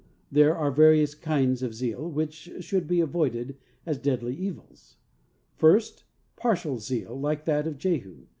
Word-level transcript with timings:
There 0.31 0.55
are 0.57 0.71
various 0.71 1.13
kinds 1.13 1.61
of 1.61 1.75
zeal 1.75 2.09
which 2.09 2.49
should 2.61 2.87
be 2.87 3.01
avoided 3.01 3.57
as 3.85 3.99
deadly 3.99 4.33
evils. 4.35 4.97
First: 5.53 6.05
Partial 6.35 6.79
zeal 6.79 7.15
like 7.19 7.45
that 7.45 7.67
of 7.67 7.77
Jehu. 7.77 8.25